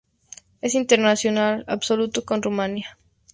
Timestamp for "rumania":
2.41-2.97